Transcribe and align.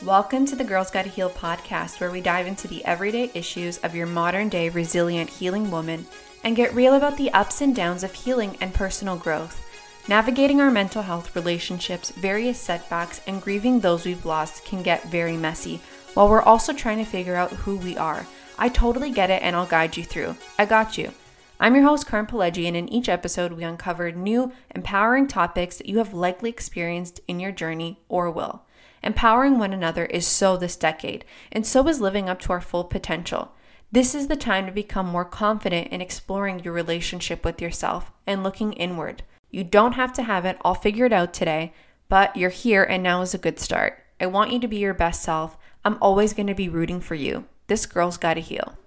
Welcome 0.00 0.46
to 0.46 0.56
the 0.56 0.64
Girls 0.64 0.90
Gotta 0.90 1.10
Heal 1.10 1.30
podcast, 1.30 2.00
where 2.00 2.10
we 2.10 2.20
dive 2.20 2.48
into 2.48 2.66
the 2.66 2.84
everyday 2.84 3.30
issues 3.34 3.78
of 3.78 3.94
your 3.94 4.08
modern 4.08 4.48
day 4.48 4.68
resilient 4.68 5.30
healing 5.30 5.70
woman 5.70 6.06
and 6.42 6.56
get 6.56 6.74
real 6.74 6.94
about 6.94 7.16
the 7.16 7.30
ups 7.32 7.60
and 7.60 7.76
downs 7.76 8.02
of 8.02 8.12
healing 8.12 8.56
and 8.60 8.74
personal 8.74 9.16
growth. 9.16 9.64
Navigating 10.08 10.60
our 10.60 10.72
mental 10.72 11.02
health, 11.02 11.36
relationships, 11.36 12.10
various 12.10 12.58
setbacks, 12.58 13.20
and 13.28 13.40
grieving 13.40 13.78
those 13.78 14.04
we've 14.04 14.26
lost 14.26 14.64
can 14.64 14.82
get 14.82 15.04
very 15.04 15.36
messy, 15.36 15.80
while 16.14 16.28
we're 16.28 16.42
also 16.42 16.72
trying 16.72 16.98
to 16.98 17.04
figure 17.04 17.36
out 17.36 17.52
who 17.52 17.76
we 17.76 17.96
are. 17.96 18.26
I 18.58 18.70
totally 18.70 19.12
get 19.12 19.30
it 19.30 19.42
and 19.42 19.54
I'll 19.54 19.66
guide 19.66 19.96
you 19.96 20.02
through. 20.02 20.34
I 20.58 20.64
got 20.64 20.98
you. 20.98 21.12
I'm 21.60 21.76
your 21.76 21.84
host, 21.84 22.08
Karen 22.08 22.26
Pileggi, 22.26 22.66
and 22.66 22.76
in 22.76 22.88
each 22.88 23.08
episode, 23.08 23.52
we 23.52 23.62
uncover 23.62 24.10
new, 24.10 24.50
empowering 24.74 25.28
topics 25.28 25.76
that 25.76 25.88
you 25.88 25.98
have 25.98 26.12
likely 26.12 26.50
experienced 26.50 27.20
in 27.28 27.38
your 27.38 27.52
journey 27.52 28.00
or 28.08 28.32
will. 28.32 28.64
Empowering 29.02 29.58
one 29.58 29.72
another 29.72 30.06
is 30.06 30.26
so 30.26 30.56
this 30.56 30.76
decade, 30.76 31.24
and 31.50 31.66
so 31.66 31.86
is 31.88 32.00
living 32.00 32.28
up 32.28 32.38
to 32.40 32.52
our 32.52 32.60
full 32.60 32.84
potential. 32.84 33.52
This 33.90 34.14
is 34.14 34.28
the 34.28 34.36
time 34.36 34.66
to 34.66 34.72
become 34.72 35.06
more 35.06 35.24
confident 35.24 35.88
in 35.88 36.00
exploring 36.00 36.60
your 36.60 36.72
relationship 36.72 37.44
with 37.44 37.60
yourself 37.60 38.12
and 38.26 38.42
looking 38.42 38.72
inward. 38.72 39.22
You 39.50 39.64
don't 39.64 39.92
have 39.92 40.12
to 40.14 40.22
have 40.22 40.44
it 40.44 40.56
all 40.62 40.74
figured 40.74 41.12
out 41.12 41.34
today, 41.34 41.72
but 42.08 42.36
you're 42.36 42.50
here 42.50 42.84
and 42.84 43.02
now 43.02 43.22
is 43.22 43.34
a 43.34 43.38
good 43.38 43.58
start. 43.58 43.98
I 44.20 44.26
want 44.26 44.52
you 44.52 44.60
to 44.60 44.68
be 44.68 44.78
your 44.78 44.94
best 44.94 45.22
self. 45.22 45.58
I'm 45.84 45.98
always 46.00 46.32
going 46.32 46.46
to 46.46 46.54
be 46.54 46.68
rooting 46.68 47.00
for 47.00 47.16
you. 47.16 47.46
This 47.66 47.86
girl's 47.86 48.16
got 48.16 48.34
to 48.34 48.40
heal. 48.40 48.78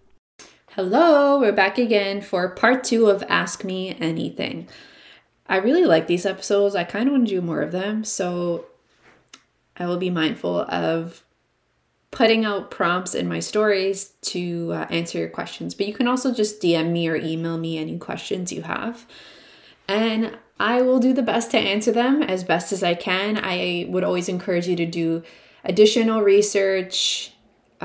Hello, 0.72 1.40
we're 1.40 1.52
back 1.52 1.78
again 1.78 2.22
for 2.22 2.50
part 2.50 2.84
two 2.84 3.08
of 3.08 3.24
Ask 3.30 3.64
Me 3.64 3.96
Anything. 4.00 4.68
I 5.48 5.58
really 5.58 5.86
like 5.86 6.08
these 6.08 6.26
episodes. 6.26 6.74
I 6.74 6.84
kind 6.84 7.08
of 7.08 7.14
want 7.14 7.28
to 7.28 7.36
do 7.36 7.42
more 7.42 7.62
of 7.62 7.72
them. 7.72 8.04
So 8.04 8.66
I 9.78 9.86
will 9.86 9.98
be 9.98 10.10
mindful 10.10 10.62
of 10.62 11.24
putting 12.12 12.46
out 12.46 12.72
prompts 12.72 13.14
in 13.14 13.28
my 13.28 13.40
stories 13.42 14.14
to 14.22 14.72
uh, 14.74 14.86
answer 14.90 15.18
your 15.20 15.30
questions. 15.30 15.76
But 15.76 15.88
you 15.88 15.94
can 15.94 16.08
also 16.08 16.34
just 16.34 16.62
DM 16.62 16.92
me 16.92 17.10
or 17.10 17.16
email 17.16 17.58
me 17.58 17.78
any 17.78 17.98
questions 17.98 18.54
you 18.54 18.62
have. 18.62 19.06
And 19.88 20.38
I 20.60 20.82
will 20.82 21.00
do 21.00 21.14
the 21.14 21.22
best 21.22 21.52
to 21.52 21.58
answer 21.58 21.92
them 21.92 22.24
as 22.24 22.44
best 22.44 22.72
as 22.72 22.84
I 22.84 22.96
can. 22.96 23.38
I 23.44 23.86
would 23.90 24.06
always 24.06 24.30
encourage 24.30 24.68
you 24.68 24.78
to 24.78 24.86
do 24.86 25.24
additional 25.66 26.22
research, 26.22 27.34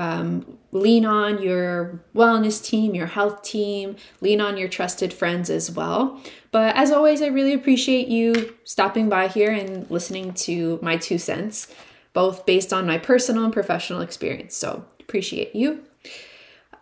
um, 0.01 0.57
lean 0.71 1.05
on 1.05 1.43
your 1.43 2.03
wellness 2.15 2.63
team, 2.63 2.95
your 2.95 3.05
health 3.05 3.43
team, 3.43 3.95
lean 4.19 4.41
on 4.41 4.57
your 4.57 4.67
trusted 4.67 5.13
friends 5.13 5.47
as 5.51 5.69
well. 5.69 6.19
But 6.51 6.75
as 6.75 6.91
always, 6.91 7.21
I 7.21 7.27
really 7.27 7.53
appreciate 7.53 8.07
you 8.07 8.55
stopping 8.63 9.09
by 9.09 9.27
here 9.27 9.51
and 9.51 9.89
listening 9.91 10.33
to 10.33 10.79
my 10.81 10.97
two 10.97 11.19
cents, 11.19 11.71
both 12.13 12.47
based 12.47 12.73
on 12.73 12.87
my 12.87 12.97
personal 12.97 13.43
and 13.43 13.53
professional 13.53 14.01
experience. 14.01 14.57
So, 14.57 14.83
appreciate 14.99 15.55
you. 15.55 15.83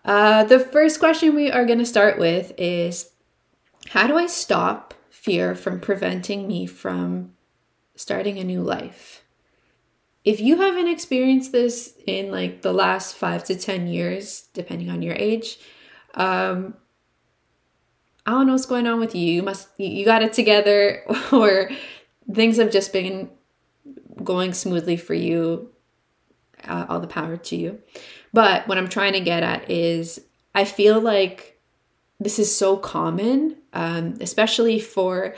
Uh, 0.05 0.45
the 0.45 0.59
first 0.59 0.99
question 0.99 1.35
we 1.35 1.51
are 1.51 1.65
going 1.65 1.79
to 1.79 1.85
start 1.85 2.19
with 2.19 2.53
is 2.57 3.11
How 3.89 4.07
do 4.07 4.15
I 4.15 4.27
stop 4.27 4.93
fear 5.09 5.55
from 5.55 5.81
preventing 5.81 6.47
me 6.47 6.65
from 6.67 7.33
starting 7.95 8.39
a 8.39 8.45
new 8.45 8.61
life? 8.61 9.25
If 10.29 10.39
you 10.39 10.57
haven't 10.57 10.87
experienced 10.87 11.51
this 11.51 11.95
in 12.05 12.29
like 12.29 12.61
the 12.61 12.71
last 12.71 13.15
five 13.15 13.43
to 13.45 13.55
10 13.55 13.87
years, 13.87 14.47
depending 14.53 14.91
on 14.91 15.01
your 15.01 15.15
age, 15.15 15.57
um, 16.13 16.75
I 18.27 18.31
don't 18.31 18.45
know 18.45 18.53
what's 18.53 18.67
going 18.67 18.85
on 18.85 18.99
with 18.99 19.15
you. 19.15 19.33
You 19.33 19.41
must, 19.41 19.69
you 19.79 20.05
got 20.05 20.21
it 20.21 20.33
together, 20.33 21.03
or 21.31 21.71
things 22.31 22.57
have 22.57 22.69
just 22.69 22.93
been 22.93 23.31
going 24.23 24.53
smoothly 24.53 24.97
for 24.97 25.15
you. 25.15 25.71
Uh, 26.63 26.85
all 26.89 26.99
the 26.99 27.07
power 27.07 27.37
to 27.37 27.55
you. 27.55 27.79
But 28.31 28.67
what 28.67 28.77
I'm 28.77 28.89
trying 28.89 29.13
to 29.13 29.21
get 29.21 29.41
at 29.43 29.71
is 29.71 30.19
I 30.53 30.65
feel 30.65 30.99
like 30.99 31.57
this 32.19 32.37
is 32.37 32.55
so 32.55 32.75
common, 32.75 33.55
um, 33.71 34.15
especially 34.19 34.77
for 34.79 35.33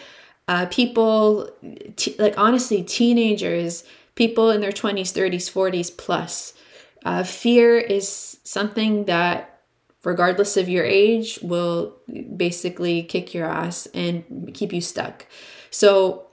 uh, 0.48 0.66
people, 0.66 1.50
t- 1.96 2.16
like 2.18 2.38
honestly, 2.40 2.84
teenagers 2.84 3.86
people 4.16 4.50
in 4.50 4.62
their 4.62 4.72
20s, 4.72 5.12
30s, 5.12 5.52
40s 5.52 5.96
plus. 5.96 6.54
Uh, 7.04 7.24
fear 7.24 7.78
is 7.78 8.38
something 8.44 9.06
that, 9.06 9.62
regardless 10.04 10.58
of 10.58 10.70
your 10.70 10.86
age, 10.86 11.40
will 11.42 11.96
basically 12.36 13.04
kick 13.04 13.34
your 13.34 13.48
ass 13.48 13.88
and 13.94 14.52
keep 14.54 14.74
you 14.74 14.82
stuck. 14.82 15.26
So, 15.70 16.28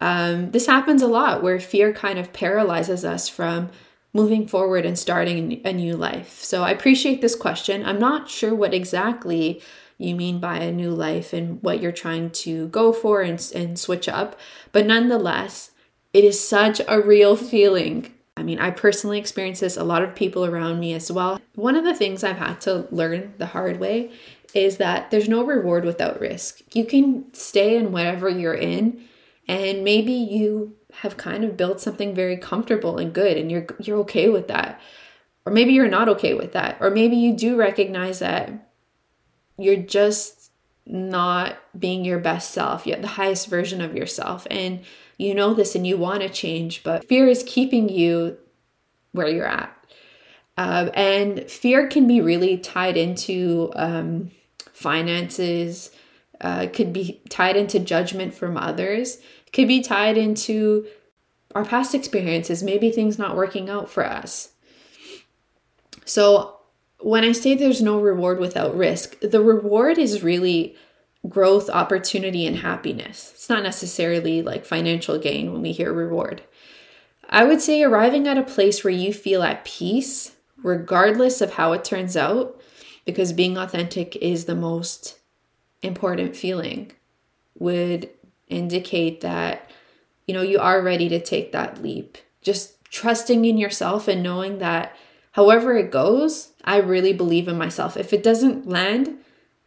um, 0.00 0.50
this 0.50 0.66
happens 0.66 1.02
a 1.02 1.06
lot 1.06 1.42
where 1.42 1.58
fear 1.58 1.92
kind 1.92 2.18
of 2.18 2.32
paralyzes 2.32 3.04
us 3.04 3.28
from 3.28 3.70
moving 4.12 4.46
forward 4.46 4.84
and 4.84 4.98
starting 4.98 5.60
a 5.64 5.72
new 5.72 5.96
life. 5.96 6.40
So, 6.42 6.62
I 6.62 6.70
appreciate 6.70 7.20
this 7.20 7.34
question. 7.34 7.84
I'm 7.84 7.98
not 7.98 8.28
sure 8.28 8.54
what 8.54 8.74
exactly 8.74 9.62
you 9.98 10.14
mean 10.14 10.38
by 10.40 10.58
a 10.58 10.72
new 10.72 10.90
life 10.90 11.32
and 11.32 11.62
what 11.62 11.80
you're 11.80 11.92
trying 11.92 12.30
to 12.30 12.68
go 12.68 12.92
for 12.92 13.22
and, 13.22 13.40
and 13.54 13.78
switch 13.78 14.08
up, 14.08 14.38
but 14.72 14.86
nonetheless, 14.86 15.70
it 16.14 16.24
is 16.24 16.42
such 16.42 16.80
a 16.86 17.00
real 17.00 17.36
feeling. 17.36 18.14
I 18.36 18.42
mean, 18.42 18.58
I 18.58 18.70
personally 18.70 19.18
experience 19.18 19.60
this, 19.60 19.76
a 19.76 19.84
lot 19.84 20.02
of 20.02 20.14
people 20.14 20.44
around 20.46 20.80
me 20.80 20.94
as 20.94 21.10
well. 21.12 21.40
One 21.56 21.76
of 21.76 21.84
the 21.84 21.94
things 21.94 22.24
I've 22.24 22.38
had 22.38 22.60
to 22.62 22.86
learn 22.90 23.34
the 23.38 23.46
hard 23.46 23.78
way 23.78 24.12
is 24.54 24.76
that 24.78 25.10
there's 25.10 25.28
no 25.28 25.44
reward 25.44 25.84
without 25.84 26.20
risk. 26.20 26.60
You 26.72 26.84
can 26.84 27.34
stay 27.34 27.76
in 27.76 27.92
whatever 27.92 28.28
you're 28.28 28.54
in, 28.54 29.04
and 29.48 29.82
maybe 29.82 30.12
you 30.12 30.76
have 30.94 31.16
kind 31.16 31.42
of 31.42 31.56
built 31.56 31.80
something 31.80 32.14
very 32.14 32.36
comfortable 32.36 32.98
and 32.98 33.12
good 33.12 33.36
and 33.36 33.50
you're 33.50 33.66
you're 33.80 33.98
okay 33.98 34.28
with 34.28 34.46
that. 34.46 34.80
Or 35.44 35.52
maybe 35.52 35.72
you're 35.72 35.88
not 35.88 36.08
okay 36.10 36.34
with 36.34 36.52
that. 36.52 36.78
Or 36.80 36.90
maybe 36.90 37.16
you 37.16 37.36
do 37.36 37.56
recognize 37.56 38.20
that 38.20 38.70
you're 39.58 39.76
just 39.76 40.52
not 40.86 41.56
being 41.78 42.04
your 42.04 42.18
best 42.18 42.52
self, 42.52 42.86
yet 42.86 43.02
the 43.02 43.08
highest 43.08 43.48
version 43.48 43.80
of 43.80 43.96
yourself. 43.96 44.46
And 44.50 44.84
you 45.16 45.34
know 45.34 45.54
this 45.54 45.74
and 45.74 45.86
you 45.86 45.96
want 45.96 46.22
to 46.22 46.28
change, 46.28 46.82
but 46.82 47.06
fear 47.08 47.28
is 47.28 47.44
keeping 47.46 47.88
you 47.88 48.36
where 49.12 49.28
you're 49.28 49.46
at. 49.46 49.70
Um, 50.56 50.90
and 50.94 51.50
fear 51.50 51.88
can 51.88 52.06
be 52.06 52.20
really 52.20 52.58
tied 52.58 52.96
into 52.96 53.72
um, 53.74 54.30
finances, 54.72 55.90
uh, 56.40 56.66
could 56.72 56.92
be 56.92 57.20
tied 57.28 57.56
into 57.56 57.78
judgment 57.78 58.34
from 58.34 58.56
others, 58.56 59.18
could 59.52 59.68
be 59.68 59.80
tied 59.80 60.16
into 60.16 60.86
our 61.54 61.64
past 61.64 61.94
experiences, 61.94 62.62
maybe 62.62 62.90
things 62.90 63.18
not 63.18 63.36
working 63.36 63.70
out 63.70 63.88
for 63.88 64.04
us. 64.04 64.50
So, 66.04 66.58
when 66.98 67.24
I 67.24 67.32
say 67.32 67.54
there's 67.54 67.82
no 67.82 68.00
reward 68.00 68.38
without 68.38 68.76
risk, 68.76 69.20
the 69.20 69.42
reward 69.42 69.98
is 69.98 70.22
really 70.22 70.76
growth, 71.28 71.70
opportunity, 71.70 72.46
and 72.46 72.56
happiness. 72.58 73.32
It's 73.34 73.48
not 73.48 73.62
necessarily 73.62 74.42
like 74.42 74.64
financial 74.64 75.18
gain 75.18 75.52
when 75.52 75.62
we 75.62 75.72
hear 75.72 75.92
reward. 75.92 76.42
I 77.28 77.44
would 77.44 77.60
say 77.60 77.82
arriving 77.82 78.28
at 78.28 78.38
a 78.38 78.42
place 78.42 78.84
where 78.84 78.92
you 78.92 79.12
feel 79.12 79.42
at 79.42 79.64
peace, 79.64 80.36
regardless 80.62 81.40
of 81.40 81.54
how 81.54 81.72
it 81.72 81.84
turns 81.84 82.16
out, 82.16 82.60
because 83.04 83.32
being 83.32 83.56
authentic 83.56 84.16
is 84.16 84.44
the 84.44 84.54
most 84.54 85.18
important 85.82 86.36
feeling, 86.36 86.92
would 87.58 88.10
indicate 88.48 89.20
that, 89.22 89.70
you 90.26 90.34
know, 90.34 90.42
you 90.42 90.58
are 90.58 90.82
ready 90.82 91.08
to 91.08 91.20
take 91.20 91.52
that 91.52 91.82
leap. 91.82 92.18
Just 92.42 92.84
trusting 92.90 93.44
in 93.44 93.58
yourself 93.58 94.08
and 94.08 94.22
knowing 94.22 94.58
that 94.58 94.94
however 95.32 95.76
it 95.76 95.90
goes, 95.90 96.52
I 96.64 96.78
really 96.78 97.12
believe 97.12 97.48
in 97.48 97.58
myself. 97.58 97.96
If 97.96 98.12
it 98.12 98.22
doesn't 98.22 98.68
land, 98.68 99.18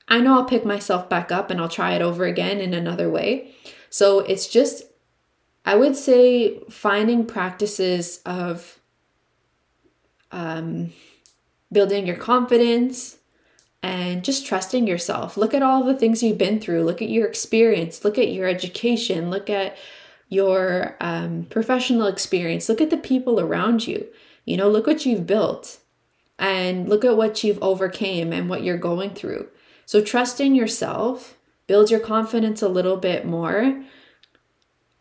I 0.08 0.20
know 0.20 0.36
I'll 0.36 0.46
pick 0.46 0.66
myself 0.66 1.10
back 1.10 1.32
up 1.32 1.52
and 1.52 1.60
I'll 1.60 1.70
try 1.70 1.94
it 1.94 2.02
over 2.02 2.26
again 2.26 2.60
in 2.60 2.74
another 2.74 3.10
way. 3.10 3.54
So 3.90 4.20
it's 4.20 4.48
just, 4.48 4.84
I 5.66 5.76
would 5.76 5.96
say, 5.96 6.60
finding 6.70 7.26
practices 7.26 8.22
of 8.26 8.80
um, 10.32 10.94
building 11.72 12.08
your 12.08 12.16
confidence 12.16 13.18
and 13.84 14.24
just 14.24 14.46
trusting 14.46 14.88
yourself. 14.88 15.38
Look 15.38 15.54
at 15.54 15.62
all 15.62 15.84
the 15.84 15.96
things 15.96 16.24
you've 16.24 16.38
been 16.38 16.60
through, 16.60 16.84
look 16.84 17.02
at 17.02 17.10
your 17.10 17.28
experience, 17.28 18.04
look 18.04 18.18
at 18.18 18.30
your 18.30 18.48
education, 18.48 19.30
look 19.30 19.50
at 19.50 19.78
your 20.30 20.96
um, 21.00 21.46
professional 21.50 22.08
experience, 22.08 22.68
look 22.68 22.82
at 22.82 22.90
the 22.90 22.98
people 22.98 23.40
around 23.40 23.88
you. 23.88 24.08
You 24.46 24.58
know, 24.58 24.70
look 24.70 24.88
what 24.88 25.06
you've 25.06 25.28
built 25.28 25.80
and 26.40 26.88
look 26.88 27.04
at 27.04 27.18
what 27.18 27.44
you've 27.44 27.62
overcame 27.62 28.32
and 28.32 28.50
what 28.50 28.64
you're 28.64 28.78
going 28.78 29.14
through. 29.14 29.48
So 29.88 30.02
trust 30.02 30.42
in 30.42 30.54
yourself, 30.54 31.38
build 31.66 31.90
your 31.90 32.02
confidence 32.02 32.62
a 32.62 32.68
little 32.68 32.98
bit 32.98 33.26
more. 33.26 33.84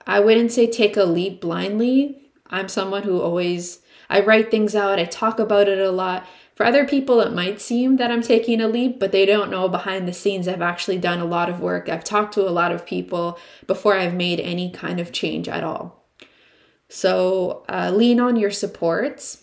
I 0.07 0.21
wouldn't 0.21 0.53
say 0.53 0.69
take 0.71 0.97
a 0.97 1.03
leap 1.03 1.41
blindly. 1.41 2.31
I'm 2.47 2.69
someone 2.69 3.03
who 3.03 3.21
always 3.21 3.81
I 4.09 4.21
write 4.21 4.53
things 4.53 4.77
out, 4.77 5.01
I 5.01 5.05
talk 5.05 5.41
about 5.41 5.67
it 5.67 5.81
a 5.81 5.91
lot. 5.91 6.25
For 6.55 6.65
other 6.65 6.87
people, 6.87 7.21
it 7.21 7.33
might 7.33 7.61
seem 7.61 7.97
that 7.97 8.13
I'm 8.13 8.23
taking 8.23 8.61
a 8.61 8.69
leap, 8.69 9.01
but 9.01 9.11
they 9.11 9.27
don't 9.27 9.51
know 9.51 9.69
behind 9.69 10.07
the 10.07 10.13
scenes 10.13 10.47
I've 10.47 10.63
actually 10.63 10.99
done 10.99 11.19
a 11.19 11.25
lot 11.25 11.51
of 11.51 11.59
work. 11.59 11.89
I've 11.89 12.05
talked 12.05 12.35
to 12.35 12.49
a 12.49 12.51
lot 12.51 12.71
of 12.71 12.87
people 12.87 13.41
before 13.67 13.97
I've 13.97 14.15
made 14.15 14.39
any 14.39 14.71
kind 14.71 15.01
of 15.01 15.11
change 15.11 15.49
at 15.49 15.65
all. 15.65 16.07
So 16.89 17.65
uh, 17.69 17.91
lean 17.93 18.21
on 18.21 18.37
your 18.37 18.53
supports 18.53 19.43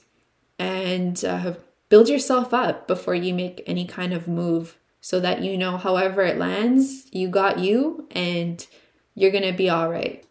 and 0.57 1.21
uh, 1.25 1.55
build 1.89 2.07
yourself 2.07 2.53
up 2.53 2.87
before 2.87 3.15
you 3.15 3.33
make 3.33 3.61
any 3.67 3.85
kind 3.85 4.13
of 4.13 4.25
move 4.25 4.77
so 5.03 5.19
that 5.19 5.43
you 5.43 5.57
know, 5.57 5.75
however 5.75 6.21
it 6.21 6.37
lands, 6.37 7.07
you 7.11 7.27
got 7.27 7.59
you 7.59 8.07
and 8.11 8.65
you're 9.15 9.31
going 9.31 9.43
to 9.43 9.51
be 9.51 9.69
all 9.69 9.91
right. 9.91 10.25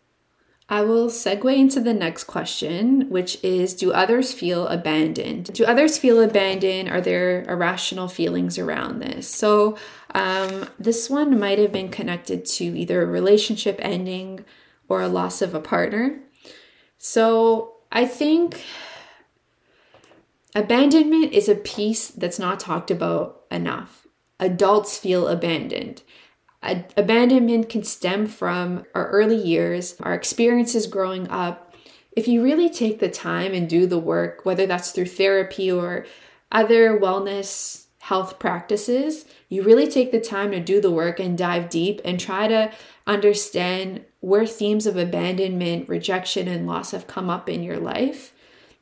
I 0.67 0.81
will 0.81 1.09
segue 1.09 1.55
into 1.55 1.79
the 1.79 1.93
next 1.93 2.25
question, 2.25 3.11
which 3.11 3.37
is 3.45 3.75
Do 3.75 3.93
others 3.93 4.33
feel 4.33 4.67
abandoned? 4.69 5.53
Do 5.53 5.67
others 5.67 5.99
feel 5.99 6.23
abandoned? 6.23 6.89
Are 6.89 7.03
there 7.03 7.45
irrational 7.51 8.09
feelings 8.09 8.57
around 8.57 9.01
this? 9.01 9.29
So, 9.29 9.77
um, 10.15 10.67
this 10.79 11.11
one 11.11 11.39
might 11.39 11.59
have 11.59 11.73
been 11.73 11.91
connected 11.91 12.47
to 12.47 12.65
either 12.65 13.03
a 13.03 13.07
relationship 13.07 13.77
ending 13.83 14.43
or 14.89 15.03
a 15.03 15.09
loss 15.09 15.43
of 15.43 15.55
a 15.55 15.61
partner. 15.61 16.19
So, 16.97 17.75
I 17.93 18.07
think 18.07 18.65
abandonment 20.55 21.35
is 21.35 21.51
a 21.51 21.57
piece 21.57 22.09
that's 22.09 22.39
not 22.39 22.59
talked 22.59 22.91
about 22.91 23.43
enough. 23.51 24.03
Adults 24.43 24.99
feel 24.99 25.29
abandoned 25.29 26.03
abandonment 26.63 27.69
can 27.69 27.83
stem 27.83 28.27
from 28.27 28.85
our 28.95 29.09
early 29.09 29.37
years, 29.37 29.97
our 30.01 30.15
experiences 30.15 30.87
growing 30.87 31.29
up. 31.29 31.75
If 32.13 32.29
you 32.29 32.43
really 32.43 32.69
take 32.69 33.01
the 33.01 33.11
time 33.11 33.53
and 33.53 33.69
do 33.69 33.87
the 33.87 33.99
work, 33.99 34.45
whether 34.45 34.67
that's 34.67 34.93
through 34.93 35.07
therapy 35.07 35.73
or 35.73 36.07
other 36.53 36.99
wellness 36.99 37.87
health 37.99 38.39
practices, 38.39 39.25
you 39.49 39.63
really 39.63 39.89
take 39.89 40.13
the 40.13 40.21
time 40.21 40.51
to 40.51 40.61
do 40.61 40.81
the 40.81 40.91
work 40.91 41.19
and 41.19 41.39
dive 41.39 41.71
deep 41.71 42.01
and 42.05 42.19
try 42.19 42.49
to 42.49 42.71
understand 43.07 44.05
where 44.21 44.47
themes 44.47 44.87
of 44.87 44.97
abandonment, 44.97 45.89
rejection, 45.89 46.47
and 46.47 46.67
loss 46.67 46.91
have 46.91 47.07
come 47.07 47.31
up 47.31 47.49
in 47.49 47.63
your 47.63 47.79
life. 47.79 48.33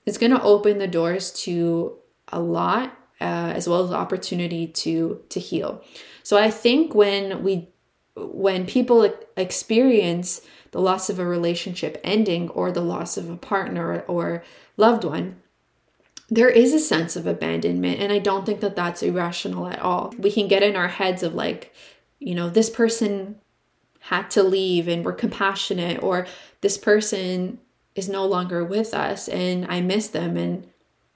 It's 0.04 0.18
going 0.18 0.32
to 0.32 0.42
open 0.42 0.78
the 0.78 0.86
doors 0.86 1.32
to 1.44 1.96
a 2.28 2.40
lot 2.40 2.96
uh, 3.20 3.52
as 3.54 3.68
well 3.68 3.84
as 3.84 3.90
opportunity 3.90 4.66
to 4.66 5.22
to 5.28 5.40
heal. 5.40 5.82
So 6.22 6.36
I 6.36 6.50
think 6.50 6.94
when 6.94 7.42
we 7.42 7.68
when 8.16 8.66
people 8.66 9.12
experience 9.36 10.40
the 10.72 10.80
loss 10.80 11.10
of 11.10 11.18
a 11.18 11.24
relationship 11.24 12.00
ending 12.04 12.48
or 12.50 12.70
the 12.70 12.80
loss 12.80 13.16
of 13.16 13.28
a 13.28 13.36
partner 13.36 14.00
or 14.02 14.44
loved 14.76 15.04
one, 15.04 15.36
there 16.28 16.48
is 16.48 16.72
a 16.72 16.78
sense 16.78 17.16
of 17.16 17.26
abandonment. 17.26 18.00
And 18.00 18.12
I 18.12 18.18
don't 18.18 18.46
think 18.46 18.60
that 18.60 18.76
that's 18.76 19.02
irrational 19.02 19.66
at 19.66 19.80
all. 19.80 20.14
We 20.18 20.30
can 20.30 20.48
get 20.48 20.62
in 20.62 20.76
our 20.76 20.88
heads 20.88 21.22
of 21.22 21.34
like, 21.34 21.74
you 22.18 22.34
know, 22.34 22.48
this 22.48 22.70
person 22.70 23.36
had 24.00 24.30
to 24.30 24.42
leave 24.42 24.88
and 24.88 25.04
we're 25.04 25.12
compassionate, 25.12 26.02
or 26.02 26.26
this 26.60 26.78
person 26.78 27.58
is 27.94 28.08
no 28.08 28.24
longer 28.24 28.64
with 28.64 28.94
us 28.94 29.28
and 29.28 29.66
I 29.66 29.80
miss 29.80 30.08
them 30.08 30.36
and 30.36 30.66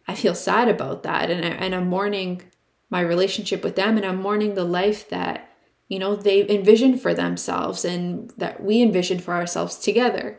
I 0.06 0.14
feel 0.14 0.34
sad 0.34 0.68
about 0.68 1.02
that. 1.02 1.30
And, 1.30 1.44
I, 1.44 1.48
and 1.48 1.74
I'm 1.74 1.88
mourning 1.88 2.42
my 2.90 3.00
relationship 3.00 3.64
with 3.64 3.76
them 3.76 3.96
and 3.96 4.04
I'm 4.06 4.20
mourning 4.20 4.54
the 4.54 4.64
life 4.64 5.08
that 5.08 5.50
you 5.88 5.98
know 5.98 6.16
they 6.16 6.48
envisioned 6.48 7.00
for 7.00 7.12
themselves 7.12 7.84
and 7.84 8.30
that 8.36 8.62
we 8.62 8.82
envisioned 8.82 9.22
for 9.22 9.34
ourselves 9.34 9.76
together. 9.76 10.38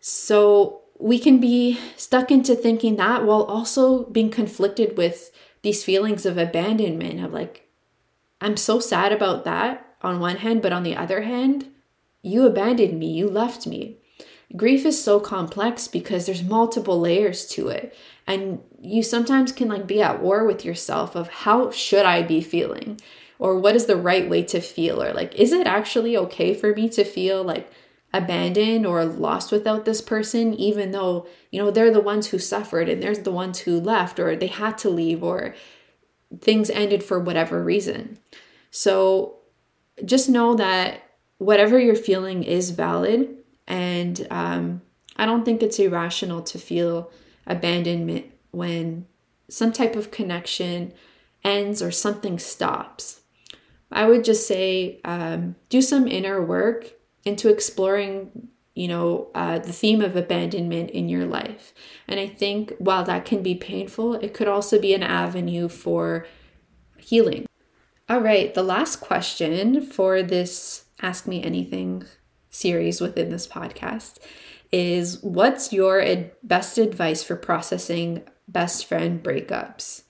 So 0.00 0.82
we 0.98 1.18
can 1.18 1.40
be 1.40 1.78
stuck 1.96 2.30
into 2.30 2.54
thinking 2.54 2.96
that 2.96 3.24
while 3.24 3.42
also 3.44 4.04
being 4.06 4.30
conflicted 4.30 4.96
with 4.96 5.30
these 5.62 5.84
feelings 5.84 6.26
of 6.26 6.38
abandonment 6.38 7.24
of 7.24 7.32
like 7.32 7.68
i'm 8.40 8.56
so 8.56 8.78
sad 8.78 9.12
about 9.12 9.44
that 9.44 9.96
on 10.02 10.20
one 10.20 10.36
hand 10.36 10.62
but 10.62 10.72
on 10.72 10.84
the 10.84 10.96
other 10.96 11.22
hand 11.22 11.66
you 12.22 12.46
abandoned 12.46 12.98
me 12.98 13.10
you 13.10 13.28
left 13.28 13.66
me. 13.66 13.98
Grief 14.54 14.86
is 14.86 15.02
so 15.02 15.18
complex 15.18 15.88
because 15.88 16.26
there's 16.26 16.42
multiple 16.42 17.00
layers 17.00 17.46
to 17.46 17.68
it 17.68 17.94
and 18.26 18.60
you 18.80 19.02
sometimes 19.02 19.52
can 19.52 19.68
like 19.68 19.86
be 19.86 20.02
at 20.02 20.20
war 20.20 20.44
with 20.44 20.64
yourself 20.64 21.14
of 21.14 21.28
how 21.28 21.70
should 21.70 22.04
i 22.04 22.22
be 22.22 22.40
feeling? 22.40 23.00
Or 23.38 23.58
what 23.58 23.74
is 23.74 23.86
the 23.86 23.96
right 23.96 24.30
way 24.30 24.44
to 24.44 24.60
feel? 24.60 25.02
Or 25.02 25.12
like 25.12 25.34
is 25.34 25.52
it 25.52 25.66
actually 25.66 26.16
okay 26.16 26.54
for 26.54 26.74
me 26.74 26.88
to 26.90 27.04
feel 27.04 27.42
like 27.42 27.70
abandoned 28.14 28.86
or 28.86 29.04
lost 29.04 29.50
without 29.50 29.86
this 29.86 30.02
person 30.02 30.52
even 30.54 30.90
though 30.90 31.26
you 31.50 31.58
know 31.58 31.70
they're 31.70 31.90
the 31.90 31.98
ones 31.98 32.26
who 32.26 32.38
suffered 32.38 32.86
and 32.86 33.02
they're 33.02 33.14
the 33.14 33.32
ones 33.32 33.60
who 33.60 33.80
left 33.80 34.20
or 34.20 34.36
they 34.36 34.48
had 34.48 34.76
to 34.78 34.90
leave 34.90 35.22
or 35.22 35.54
things 36.40 36.70
ended 36.70 37.02
for 37.02 37.18
whatever 37.18 37.62
reason? 37.62 38.18
So 38.70 39.38
just 40.04 40.28
know 40.28 40.54
that 40.54 41.02
whatever 41.38 41.78
you're 41.78 41.94
feeling 41.94 42.44
is 42.44 42.70
valid 42.70 43.36
and 43.66 44.26
um, 44.30 44.82
i 45.16 45.26
don't 45.26 45.44
think 45.44 45.62
it's 45.62 45.78
irrational 45.78 46.42
to 46.42 46.58
feel 46.58 47.10
abandonment 47.46 48.26
when 48.50 49.06
some 49.48 49.72
type 49.72 49.96
of 49.96 50.10
connection 50.10 50.92
ends 51.44 51.82
or 51.82 51.90
something 51.90 52.38
stops 52.38 53.22
I 53.92 54.06
would 54.06 54.24
just 54.24 54.46
say 54.46 55.00
um, 55.04 55.54
do 55.68 55.82
some 55.82 56.08
inner 56.08 56.42
work 56.42 56.90
into 57.24 57.50
exploring, 57.50 58.48
you 58.74 58.88
know, 58.88 59.30
uh, 59.34 59.58
the 59.58 59.72
theme 59.72 60.00
of 60.00 60.16
abandonment 60.16 60.90
in 60.90 61.08
your 61.08 61.26
life. 61.26 61.74
And 62.08 62.18
I 62.18 62.26
think 62.26 62.72
while 62.78 63.04
that 63.04 63.26
can 63.26 63.42
be 63.42 63.54
painful, 63.54 64.14
it 64.14 64.32
could 64.32 64.48
also 64.48 64.80
be 64.80 64.94
an 64.94 65.02
avenue 65.02 65.68
for 65.68 66.26
healing. 66.96 67.46
All 68.08 68.20
right, 68.20 68.52
the 68.52 68.62
last 68.62 68.96
question 68.96 69.82
for 69.82 70.22
this 70.22 70.86
Ask 71.00 71.26
Me 71.26 71.42
Anything 71.42 72.04
series 72.50 73.00
within 73.00 73.30
this 73.30 73.46
podcast 73.46 74.18
is 74.72 75.22
what's 75.22 75.72
your 75.72 76.00
ad- 76.00 76.32
best 76.42 76.78
advice 76.78 77.22
for 77.22 77.36
processing 77.36 78.22
best 78.48 78.86
friend 78.86 79.22
breakups? 79.22 80.02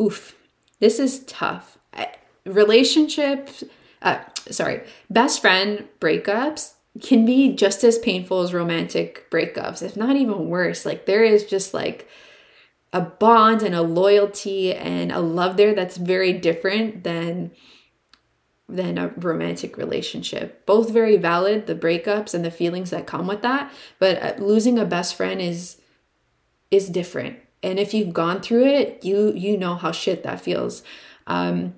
Oof, 0.00 0.36
this 0.80 0.98
is 0.98 1.24
tough. 1.24 1.78
Relationships, 2.44 3.64
uh, 4.02 4.20
sorry, 4.50 4.82
best 5.10 5.40
friend 5.40 5.88
breakups 6.00 6.74
can 7.02 7.26
be 7.26 7.52
just 7.52 7.82
as 7.82 7.98
painful 7.98 8.40
as 8.40 8.54
romantic 8.54 9.28
breakups, 9.30 9.82
if 9.82 9.96
not 9.96 10.16
even 10.16 10.48
worse. 10.48 10.86
Like 10.86 11.06
there 11.06 11.24
is 11.24 11.44
just 11.44 11.74
like 11.74 12.08
a 12.92 13.00
bond 13.00 13.62
and 13.62 13.74
a 13.74 13.82
loyalty 13.82 14.72
and 14.72 15.10
a 15.10 15.20
love 15.20 15.56
there 15.56 15.74
that's 15.74 15.96
very 15.96 16.32
different 16.32 17.02
than 17.02 17.50
than 18.68 18.98
a 18.98 19.08
romantic 19.16 19.76
relationship. 19.76 20.66
Both 20.66 20.90
very 20.90 21.16
valid, 21.16 21.66
the 21.66 21.74
breakups 21.74 22.34
and 22.34 22.44
the 22.44 22.50
feelings 22.50 22.90
that 22.90 23.06
come 23.06 23.26
with 23.26 23.42
that, 23.42 23.72
but 23.98 24.20
uh, 24.22 24.34
losing 24.38 24.78
a 24.78 24.84
best 24.84 25.14
friend 25.14 25.40
is 25.40 25.80
is 26.70 26.88
different. 26.88 27.38
And 27.62 27.78
if 27.78 27.94
you've 27.94 28.12
gone 28.12 28.40
through 28.40 28.66
it, 28.66 29.04
you 29.04 29.32
you 29.34 29.56
know 29.56 29.76
how 29.76 29.92
shit 29.92 30.22
that 30.24 30.40
feels. 30.40 30.82
Um 31.26 31.74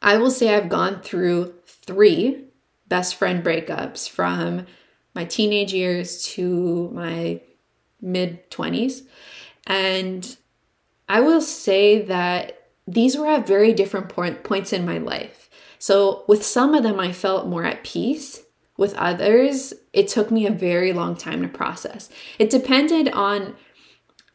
I 0.00 0.16
will 0.18 0.30
say 0.30 0.54
I've 0.54 0.68
gone 0.68 1.00
through 1.00 1.54
three 1.66 2.44
best 2.88 3.16
friend 3.16 3.44
breakups 3.44 4.08
from 4.08 4.66
my 5.14 5.24
teenage 5.24 5.72
years 5.72 6.22
to 6.34 6.90
my 6.92 7.40
mid 8.00 8.50
20s. 8.50 9.02
And 9.66 10.36
I 11.08 11.20
will 11.20 11.40
say 11.40 12.02
that 12.02 12.70
these 12.86 13.16
were 13.16 13.26
at 13.26 13.46
very 13.46 13.72
different 13.72 14.08
point, 14.08 14.44
points 14.44 14.72
in 14.72 14.86
my 14.86 14.98
life. 14.98 15.47
So, 15.78 16.24
with 16.26 16.44
some 16.44 16.74
of 16.74 16.82
them, 16.82 16.98
I 16.98 17.12
felt 17.12 17.46
more 17.46 17.64
at 17.64 17.84
peace. 17.84 18.42
With 18.76 18.94
others, 18.94 19.74
it 19.92 20.06
took 20.08 20.30
me 20.30 20.46
a 20.46 20.52
very 20.52 20.92
long 20.92 21.16
time 21.16 21.42
to 21.42 21.48
process. 21.48 22.08
It 22.38 22.50
depended 22.50 23.08
on, 23.08 23.56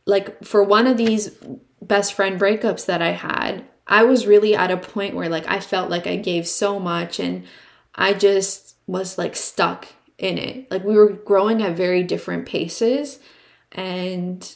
like, 0.06 0.44
for 0.44 0.64
one 0.64 0.86
of 0.86 0.98
these 0.98 1.32
best 1.82 2.14
friend 2.14 2.40
breakups 2.40 2.86
that 2.86 3.02
I 3.02 3.12
had, 3.12 3.66
I 3.88 4.04
was 4.04 4.28
really 4.28 4.56
at 4.56 4.72
a 4.72 4.78
point 4.78 5.16
where 5.16 5.30
like 5.30 5.48
I 5.48 5.60
felt 5.60 5.90
like 5.90 6.08
I 6.08 6.16
gave 6.16 6.48
so 6.48 6.80
much 6.80 7.20
and 7.20 7.44
I 7.96 8.14
just 8.14 8.76
was 8.88 9.18
like 9.18 9.36
stuck 9.36 9.88
in 10.18 10.38
it. 10.38 10.72
Like 10.72 10.84
we 10.84 10.96
were 10.96 11.12
growing 11.12 11.62
at 11.62 11.76
very 11.76 12.04
different 12.04 12.46
paces 12.46 13.20
and 13.72 14.56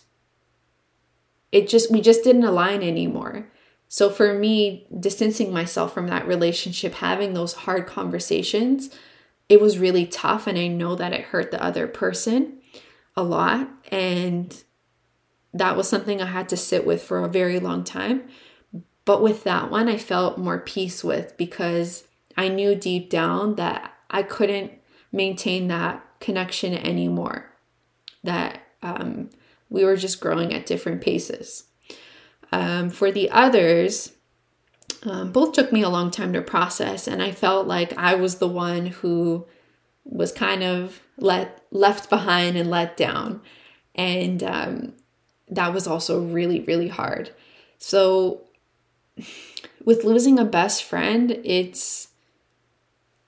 it 1.51 1.67
just 1.67 1.91
we 1.91 2.01
just 2.01 2.23
didn't 2.23 2.45
align 2.45 2.81
anymore. 2.83 3.47
So 3.89 4.09
for 4.09 4.33
me, 4.33 4.85
distancing 4.99 5.53
myself 5.53 5.93
from 5.93 6.07
that 6.07 6.27
relationship, 6.27 6.95
having 6.95 7.33
those 7.33 7.53
hard 7.53 7.87
conversations, 7.87 8.89
it 9.47 9.61
was 9.61 9.77
really 9.77 10.05
tough 10.05 10.45
and 10.45 10.57
I 10.57 10.67
know 10.67 10.95
that 10.95 11.13
it 11.13 11.25
hurt 11.25 11.51
the 11.51 11.63
other 11.63 11.87
person 11.87 12.59
a 13.15 13.23
lot 13.23 13.69
and 13.91 14.63
that 15.53 15.77
was 15.77 15.87
something 15.87 16.21
I 16.21 16.25
had 16.25 16.49
to 16.49 16.57
sit 16.57 16.85
with 16.85 17.01
for 17.01 17.23
a 17.23 17.29
very 17.29 17.59
long 17.59 17.83
time 17.83 18.29
but 19.07 19.23
with 19.23 19.45
that 19.45 19.71
one, 19.71 19.87
I 19.87 19.95
felt 19.97 20.37
more 20.37 20.59
peace 20.59 21.01
with 21.01 21.37
because 21.37 22.03
I 22.35 22.49
knew 22.49 22.75
deep 22.75 23.09
down 23.09 23.55
that 23.55 23.93
I 24.09 24.21
couldn't 24.21 24.73
maintain 25.13 25.69
that 25.69 26.05
connection 26.19 26.73
anymore. 26.73 27.49
That 28.25 28.59
um, 28.83 29.29
we 29.69 29.85
were 29.85 29.95
just 29.95 30.19
growing 30.19 30.53
at 30.53 30.65
different 30.65 30.99
paces. 30.99 31.66
Um, 32.51 32.89
for 32.89 33.11
the 33.11 33.29
others, 33.29 34.13
um, 35.03 35.31
both 35.31 35.53
took 35.53 35.71
me 35.71 35.81
a 35.81 35.89
long 35.89 36.11
time 36.11 36.33
to 36.33 36.41
process, 36.41 37.07
and 37.07 37.21
I 37.21 37.31
felt 37.31 37.67
like 37.67 37.97
I 37.97 38.15
was 38.15 38.35
the 38.35 38.47
one 38.47 38.87
who 38.87 39.45
was 40.03 40.31
kind 40.31 40.63
of 40.63 41.01
let 41.17 41.65
left 41.71 42.09
behind 42.09 42.57
and 42.57 42.69
let 42.69 42.97
down. 42.97 43.41
And 43.95 44.43
um, 44.43 44.93
that 45.49 45.73
was 45.73 45.87
also 45.87 46.21
really, 46.23 46.61
really 46.61 46.87
hard. 46.87 47.31
So, 47.77 48.41
with 49.83 50.03
losing 50.03 50.39
a 50.39 50.45
best 50.45 50.83
friend, 50.83 51.39
it's 51.43 52.09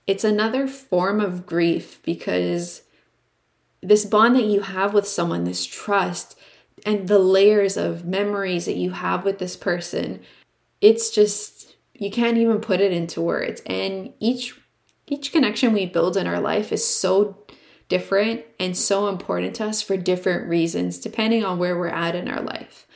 it's 0.08 0.24
another 0.24 0.68
form 0.68 1.20
of 1.20 1.46
grief 1.46 2.02
because 2.04 2.82
this 3.82 4.06
bond 4.06 4.36
that 4.36 4.46
you 4.46 4.62
have 4.62 4.94
with 4.94 5.08
someone, 5.08 5.44
this 5.44 5.66
trust, 5.66 6.38
and 6.90 7.08
the 7.08 7.20
layers 7.20 7.78
of 7.78 8.04
memories 8.04 8.66
that 8.66 8.76
you 8.76 8.90
have 8.90 9.24
with 9.24 9.38
this 9.38 9.56
person, 9.56 10.22
it's 10.82 11.12
just 11.12 11.76
you 11.94 12.10
can't 12.10 12.38
even 12.38 12.60
put 12.60 12.82
it 12.82 12.92
into 12.92 13.22
words. 13.22 13.62
And 13.68 14.12
each 14.20 14.60
each 15.06 15.32
connection 15.32 15.72
we 15.74 15.86
build 15.86 16.18
in 16.18 16.26
our 16.26 16.40
life 16.40 16.72
is 16.72 16.86
so 16.86 17.46
different 17.90 18.44
and 18.60 18.76
so 18.76 19.08
important 19.08 19.56
to 19.56 19.66
us 19.66 19.82
for 19.84 19.98
different 19.98 20.48
reasons, 20.48 20.98
depending 21.00 21.44
on 21.44 21.60
where 21.60 21.78
we're 21.78 21.88
at 21.88 22.16
in 22.16 22.28
our 22.28 22.42
life. 22.42 22.88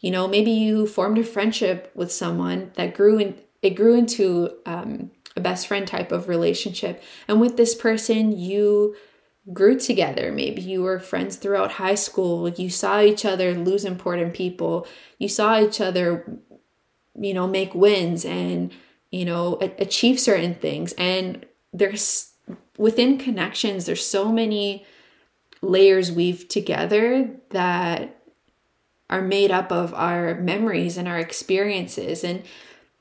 You 0.00 0.10
know, 0.10 0.26
maybe 0.26 0.50
you 0.50 0.86
formed 0.86 1.18
a 1.18 1.24
friendship 1.24 1.90
with 1.94 2.10
someone 2.10 2.72
that 2.76 2.94
grew 2.94 3.18
in 3.18 3.36
it 3.60 3.74
grew 3.74 3.94
into 3.94 4.52
um, 4.64 5.10
a 5.36 5.40
best 5.40 5.66
friend 5.66 5.86
type 5.86 6.12
of 6.12 6.28
relationship, 6.28 7.02
and 7.28 7.42
with 7.42 7.58
this 7.58 7.74
person 7.74 8.32
you 8.32 8.96
grew 9.52 9.78
together. 9.78 10.32
Maybe 10.32 10.62
you 10.62 10.82
were 10.82 10.98
friends 10.98 11.36
throughout 11.36 11.72
high 11.72 11.94
school. 11.96 12.48
You 12.48 12.70
saw 12.70 13.00
each 13.00 13.24
other 13.24 13.54
lose 13.54 13.84
important 13.84 14.34
people. 14.34 14.86
You 15.18 15.28
saw 15.28 15.60
each 15.60 15.80
other, 15.80 16.40
you 17.18 17.34
know, 17.34 17.46
make 17.46 17.74
wins 17.74 18.24
and 18.24 18.72
you 19.10 19.24
know 19.24 19.58
achieve 19.78 20.18
certain 20.18 20.54
things. 20.54 20.92
And 20.94 21.44
there's 21.72 22.32
within 22.78 23.18
connections, 23.18 23.86
there's 23.86 24.04
so 24.04 24.32
many 24.32 24.86
layers 25.60 26.12
weaved 26.12 26.50
together 26.50 27.30
that 27.50 28.20
are 29.10 29.22
made 29.22 29.50
up 29.50 29.70
of 29.70 29.94
our 29.94 30.34
memories 30.36 30.96
and 30.96 31.06
our 31.06 31.18
experiences. 31.18 32.24
And 32.24 32.42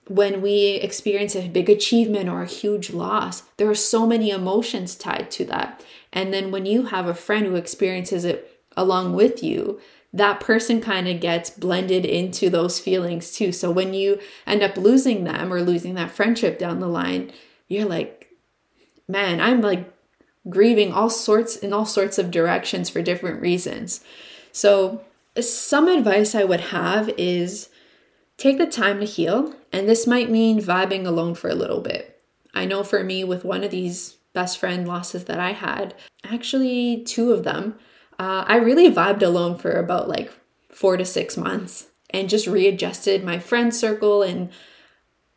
when 0.08 0.42
we 0.42 0.76
experience 0.76 1.36
a 1.36 1.48
big 1.48 1.70
achievement 1.70 2.30
or 2.30 2.42
a 2.42 2.48
huge 2.48 2.92
loss, 2.92 3.44
there 3.58 3.70
are 3.70 3.76
so 3.76 4.06
many 4.06 4.32
emotions 4.32 4.96
tied 4.96 5.32
to 5.32 5.46
that. 5.46 5.84
And 6.12 6.34
then 6.34 6.52
when 6.52 6.66
you 6.66 6.86
have 6.88 7.08
a 7.08 7.14
friend 7.14 7.46
who 7.46 7.56
experiences 7.56 8.26
it 8.26 8.62
along 8.76 9.14
with 9.14 9.44
you, 9.44 9.80
that 10.12 10.40
person 10.40 10.80
kind 10.80 11.08
of 11.08 11.20
gets 11.20 11.50
blended 11.50 12.06
into 12.06 12.50
those 12.50 12.80
feelings 12.80 13.32
too. 13.32 13.52
So 13.52 13.72
when 13.72 13.94
you 13.94 14.20
end 14.46 14.62
up 14.62 14.78
losing 14.78 15.24
them 15.24 15.52
or 15.52 15.62
losing 15.62 15.96
that 15.96 16.12
friendship 16.12 16.60
down 16.60 16.80
the 16.80 16.88
line, 16.88 17.32
you're 17.68 17.88
like, 17.88 18.30
man, 19.08 19.42
I'm 19.42 19.62
like 19.62 19.92
grieving 20.50 20.92
all 20.92 21.10
sorts 21.10 21.56
in 21.56 21.74
all 21.74 21.86
sorts 21.86 22.18
of 22.18 22.32
directions 22.32 22.90
for 22.90 23.02
different 23.02 23.42
reasons. 23.42 24.04
So, 24.52 25.02
some 25.40 25.88
advice 25.88 26.36
I 26.36 26.44
would 26.44 26.60
have 26.60 27.10
is 27.18 27.70
take 28.38 28.58
the 28.58 28.68
time 28.68 29.00
to 29.00 29.06
heal, 29.06 29.54
and 29.72 29.88
this 29.88 30.08
might 30.08 30.30
mean 30.30 30.62
vibing 30.62 31.06
alone 31.06 31.36
for 31.36 31.50
a 31.50 31.56
little 31.56 31.82
bit. 31.82 32.22
I 32.54 32.66
know 32.66 32.84
for 32.84 33.04
me, 33.04 33.24
with 33.24 33.44
one 33.44 33.64
of 33.64 33.72
these 33.72 34.18
best 34.34 34.58
friend 34.58 34.88
losses 34.88 35.26
that 35.26 35.40
I 35.40 35.52
had, 35.52 35.96
actually, 36.24 37.04
two 37.04 37.32
of 37.32 37.44
them, 37.44 37.76
uh, 38.20 38.46
I 38.48 38.58
really 38.58 38.92
vibed 38.92 39.24
alone 39.24 39.58
for 39.58 39.72
about 39.72 40.10
like 40.10 40.32
four 40.70 40.98
to 40.98 41.06
six 41.06 41.38
months 41.38 41.88
and 42.10 42.30
just 42.30 42.48
readjusted 42.48 43.24
my 43.24 43.40
friend 43.40 43.74
circle. 43.74 44.22
And 44.22 44.50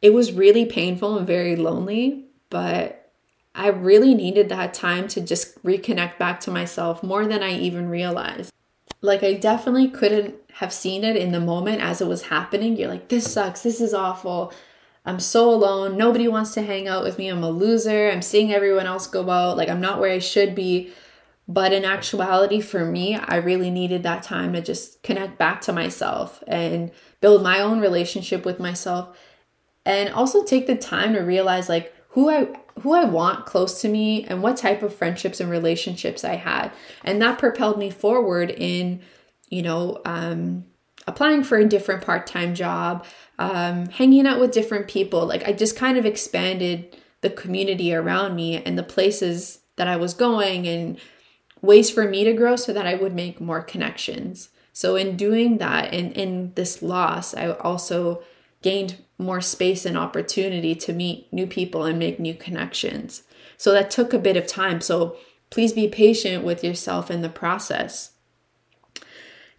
it 0.02 0.12
was 0.12 0.32
really 0.32 0.66
painful 0.66 1.16
and 1.16 1.26
very 1.26 1.56
lonely, 1.56 2.26
but 2.50 3.12
I 3.54 3.68
really 3.68 4.14
needed 4.14 4.50
that 4.50 4.74
time 4.74 5.08
to 5.08 5.20
just 5.20 5.62
reconnect 5.62 6.18
back 6.18 6.40
to 6.40 6.50
myself 6.50 7.02
more 7.02 7.26
than 7.26 7.42
I 7.42 7.58
even 7.58 7.88
realized. 7.88 8.52
Like, 9.00 9.22
I 9.22 9.34
definitely 9.34 9.88
couldn't 9.88 10.34
have 10.56 10.72
seen 10.72 11.04
it 11.04 11.16
in 11.16 11.32
the 11.32 11.40
moment 11.40 11.82
as 11.82 12.00
it 12.00 12.06
was 12.06 12.22
happening. 12.22 12.76
You're 12.76 12.88
like, 12.88 13.08
this 13.08 13.30
sucks. 13.30 13.62
This 13.62 13.78
is 13.78 13.92
awful. 13.92 14.54
I'm 15.04 15.20
so 15.20 15.50
alone. 15.50 15.98
Nobody 15.98 16.28
wants 16.28 16.54
to 16.54 16.62
hang 16.62 16.88
out 16.88 17.04
with 17.04 17.18
me. 17.18 17.28
I'm 17.28 17.42
a 17.42 17.50
loser. 17.50 18.10
I'm 18.10 18.22
seeing 18.22 18.52
everyone 18.52 18.86
else 18.86 19.06
go 19.06 19.28
out. 19.28 19.58
Like, 19.58 19.68
I'm 19.68 19.82
not 19.82 20.00
where 20.00 20.10
I 20.10 20.18
should 20.18 20.54
be. 20.54 20.92
But 21.46 21.74
in 21.74 21.84
actuality, 21.84 22.60
for 22.62 22.86
me, 22.86 23.16
I 23.16 23.36
really 23.36 23.70
needed 23.70 24.02
that 24.02 24.22
time 24.22 24.54
to 24.54 24.62
just 24.62 25.02
connect 25.02 25.36
back 25.36 25.60
to 25.62 25.74
myself 25.74 26.42
and 26.46 26.90
build 27.20 27.42
my 27.42 27.60
own 27.60 27.78
relationship 27.78 28.46
with 28.46 28.58
myself. 28.58 29.14
And 29.84 30.08
also 30.08 30.42
take 30.42 30.66
the 30.66 30.74
time 30.74 31.12
to 31.12 31.20
realize, 31.20 31.68
like, 31.68 31.94
who 32.08 32.30
I 32.30 32.48
who 32.80 32.94
I 32.94 33.04
want 33.04 33.46
close 33.46 33.80
to 33.82 33.88
me 33.88 34.24
and 34.24 34.42
what 34.42 34.56
type 34.56 34.82
of 34.82 34.94
friendships 34.94 35.40
and 35.40 35.50
relationships 35.50 36.24
I 36.24 36.36
had. 36.36 36.72
And 37.04 37.20
that 37.22 37.38
propelled 37.38 37.78
me 37.78 37.90
forward 37.90 38.50
in, 38.50 39.02
you 39.48 39.62
know, 39.62 40.00
um, 40.04 40.64
applying 41.06 41.44
for 41.44 41.58
a 41.58 41.68
different 41.68 42.04
part 42.04 42.26
time 42.26 42.54
job, 42.54 43.04
um, 43.38 43.86
hanging 43.86 44.26
out 44.26 44.40
with 44.40 44.52
different 44.52 44.88
people. 44.88 45.26
Like 45.26 45.46
I 45.46 45.52
just 45.52 45.76
kind 45.76 45.96
of 45.96 46.04
expanded 46.04 46.96
the 47.20 47.30
community 47.30 47.94
around 47.94 48.34
me 48.34 48.62
and 48.62 48.78
the 48.78 48.82
places 48.82 49.60
that 49.76 49.88
I 49.88 49.96
was 49.96 50.14
going 50.14 50.66
and 50.66 50.98
ways 51.62 51.90
for 51.90 52.08
me 52.08 52.24
to 52.24 52.32
grow 52.32 52.56
so 52.56 52.72
that 52.72 52.86
I 52.86 52.94
would 52.94 53.14
make 53.14 53.40
more 53.40 53.62
connections. 53.62 54.50
So 54.72 54.96
in 54.96 55.16
doing 55.16 55.58
that 55.58 55.92
and 55.94 56.12
in 56.12 56.52
this 56.54 56.82
loss, 56.82 57.34
I 57.34 57.48
also 57.50 58.22
gained 58.62 58.96
more 59.18 59.40
space 59.40 59.86
and 59.86 59.96
opportunity 59.96 60.74
to 60.74 60.92
meet 60.92 61.32
new 61.32 61.46
people 61.46 61.84
and 61.84 61.98
make 61.98 62.20
new 62.20 62.34
connections. 62.34 63.22
So 63.56 63.72
that 63.72 63.90
took 63.90 64.12
a 64.12 64.18
bit 64.18 64.36
of 64.36 64.46
time. 64.46 64.80
So 64.80 65.16
please 65.50 65.72
be 65.72 65.88
patient 65.88 66.44
with 66.44 66.62
yourself 66.62 67.10
in 67.10 67.22
the 67.22 67.28
process. 67.28 68.12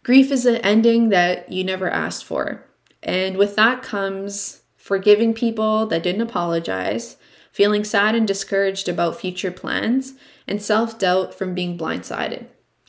Grief 0.07 0.31
is 0.31 0.45
an 0.45 0.55
ending 0.57 1.09
that 1.09 1.51
you 1.51 1.65
never 1.65 1.89
asked 1.89 2.23
for. 2.23 2.63
And 3.03 3.35
with 3.35 3.57
that 3.57 3.83
comes 3.83 4.61
forgiving 4.77 5.33
people 5.33 5.85
that 5.87 6.01
didn't 6.01 6.21
apologize, 6.21 7.17
feeling 7.51 7.83
sad 7.83 8.15
and 8.15 8.25
discouraged 8.25 8.87
about 8.87 9.19
future 9.19 9.51
plans, 9.51 10.13
and 10.47 10.61
self 10.61 10.97
doubt 10.97 11.33
from 11.33 11.53
being 11.53 11.77
blindsided. 11.77 12.45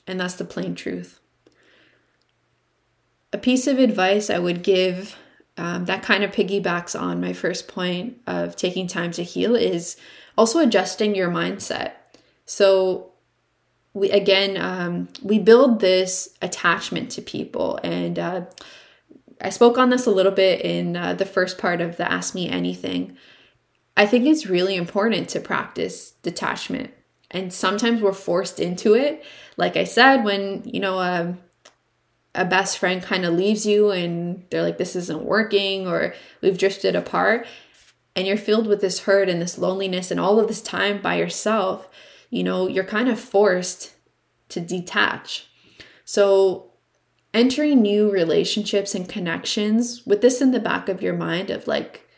And 0.06 0.20
that's 0.20 0.34
the 0.34 0.44
plain 0.44 0.76
truth. 0.76 1.18
A 3.32 3.38
piece 3.38 3.66
of 3.66 3.80
advice 3.80 4.30
I 4.30 4.38
would 4.38 4.62
give 4.62 5.16
um, 5.56 5.86
that 5.86 6.04
kind 6.04 6.22
of 6.22 6.30
piggybacks 6.30 6.96
on 6.96 7.20
my 7.20 7.32
first 7.32 7.66
point 7.66 8.18
of 8.28 8.54
taking 8.54 8.86
time 8.86 9.10
to 9.10 9.24
heal 9.24 9.56
is 9.56 9.96
also 10.36 10.60
adjusting 10.60 11.16
your 11.16 11.30
mindset. 11.30 11.94
So 12.46 13.10
we 13.94 14.10
again 14.10 14.56
um, 14.56 15.08
we 15.22 15.38
build 15.38 15.80
this 15.80 16.36
attachment 16.42 17.10
to 17.12 17.22
people. 17.22 17.78
And 17.82 18.18
uh, 18.18 18.42
i 19.40 19.50
spoke 19.50 19.78
on 19.78 19.90
this 19.90 20.06
a 20.06 20.10
little 20.10 20.32
bit 20.32 20.60
in 20.62 20.96
uh, 20.96 21.14
the 21.14 21.26
first 21.26 21.58
part 21.58 21.80
of 21.80 21.96
the 21.96 22.10
ask 22.10 22.34
me 22.34 22.48
anything. 22.48 23.16
I 23.96 24.06
think 24.06 24.26
it's 24.26 24.46
really 24.46 24.76
important 24.76 25.28
to 25.30 25.40
practice 25.40 26.12
detachment. 26.22 26.92
And 27.30 27.52
sometimes 27.52 28.00
we're 28.00 28.12
forced 28.12 28.60
into 28.60 28.94
it. 28.94 29.24
Like 29.56 29.76
i 29.76 29.84
said 29.84 30.24
when 30.24 30.62
you 30.64 30.80
know 30.80 30.98
um, 30.98 31.38
a 32.38 32.44
best 32.44 32.78
friend 32.78 33.02
kind 33.02 33.24
of 33.24 33.34
leaves 33.34 33.66
you 33.66 33.90
and 33.90 34.44
they're 34.50 34.62
like, 34.62 34.78
this 34.78 34.94
isn't 34.94 35.24
working, 35.24 35.86
or 35.88 36.14
we've 36.40 36.56
drifted 36.56 36.94
apart, 36.94 37.46
and 38.14 38.26
you're 38.26 38.36
filled 38.36 38.66
with 38.66 38.80
this 38.80 39.00
hurt 39.00 39.28
and 39.28 39.42
this 39.42 39.58
loneliness 39.58 40.10
and 40.10 40.20
all 40.20 40.38
of 40.38 40.48
this 40.48 40.62
time 40.62 41.02
by 41.02 41.16
yourself, 41.16 41.88
you 42.30 42.42
know, 42.42 42.66
you're 42.66 42.84
kind 42.84 43.08
of 43.08 43.18
forced 43.18 43.94
to 44.50 44.60
detach. 44.60 45.48
So, 46.04 46.70
entering 47.34 47.82
new 47.82 48.10
relationships 48.10 48.94
and 48.94 49.08
connections 49.08 50.06
with 50.06 50.22
this 50.22 50.40
in 50.40 50.50
the 50.50 50.60
back 50.60 50.88
of 50.88 51.02
your 51.02 51.14
mind 51.14 51.50
of 51.50 51.66
like, 51.66 52.08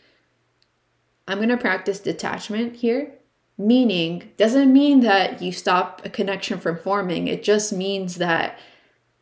I'm 1.27 1.39
going 1.39 1.49
to 1.49 1.57
practice 1.57 2.01
detachment 2.01 2.77
here. 2.77 3.15
Meaning, 3.59 4.31
doesn't 4.39 4.73
mean 4.73 5.01
that 5.01 5.43
you 5.43 5.53
stop 5.53 6.01
a 6.05 6.09
connection 6.09 6.59
from 6.59 6.79
forming. 6.79 7.29
It 7.29 7.45
just 7.45 7.75
means 7.75 8.15
that 8.17 8.59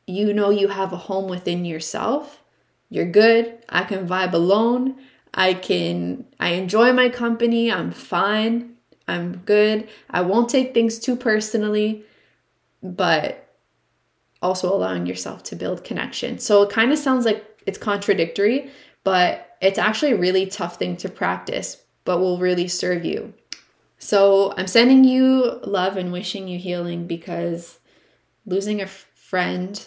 you 0.06 0.32
know 0.32 0.50
you 0.50 0.68
have 0.68 0.92
a 0.92 0.96
home 0.96 1.28
within 1.28 1.64
yourself. 1.64 2.40
You're 2.88 3.10
good. 3.10 3.64
I 3.68 3.82
can 3.82 4.06
vibe 4.06 4.32
alone. 4.32 4.94
I 5.34 5.54
can 5.54 6.24
I 6.38 6.50
enjoy 6.50 6.92
my 6.92 7.08
company. 7.08 7.70
I'm 7.70 7.90
fine. 7.90 8.77
I'm 9.08 9.38
good. 9.38 9.88
I 10.10 10.20
won't 10.20 10.50
take 10.50 10.74
things 10.74 10.98
too 10.98 11.16
personally, 11.16 12.04
but 12.82 13.56
also 14.40 14.72
allowing 14.72 15.06
yourself 15.06 15.42
to 15.44 15.56
build 15.56 15.82
connection. 15.82 16.38
So 16.38 16.62
it 16.62 16.70
kind 16.70 16.92
of 16.92 16.98
sounds 16.98 17.24
like 17.24 17.44
it's 17.66 17.78
contradictory, 17.78 18.70
but 19.02 19.56
it's 19.60 19.78
actually 19.78 20.12
a 20.12 20.18
really 20.18 20.46
tough 20.46 20.76
thing 20.76 20.96
to 20.98 21.08
practice, 21.08 21.82
but 22.04 22.20
will 22.20 22.38
really 22.38 22.68
serve 22.68 23.04
you. 23.04 23.34
So 23.98 24.54
I'm 24.56 24.68
sending 24.68 25.02
you 25.02 25.58
love 25.64 25.96
and 25.96 26.12
wishing 26.12 26.46
you 26.46 26.58
healing 26.58 27.06
because 27.06 27.80
losing 28.46 28.80
a 28.80 28.86
friend 28.86 29.84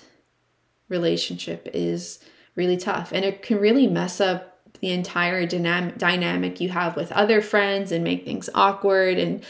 relationship 0.89 1.69
is 1.73 2.19
really 2.55 2.75
tough 2.75 3.13
and 3.13 3.23
it 3.23 3.41
can 3.41 3.57
really 3.57 3.87
mess 3.87 4.19
up 4.19 4.50
the 4.81 4.91
entire 4.91 5.45
dynamic 5.45 5.97
dynamic 5.97 6.59
you 6.59 6.69
have 6.69 6.95
with 6.95 7.11
other 7.11 7.41
friends 7.41 7.91
and 7.91 8.03
make 8.03 8.25
things 8.25 8.49
awkward 8.53 9.17
and 9.17 9.43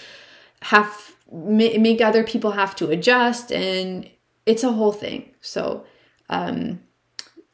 have 0.61 1.15
make 1.31 2.01
other 2.01 2.23
people 2.23 2.51
have 2.51 2.75
to 2.75 2.89
adjust 2.89 3.51
and 3.51 4.09
it's 4.45 4.63
a 4.63 4.71
whole 4.71 4.91
thing. 4.91 5.31
So, 5.41 5.85
um, 6.29 6.81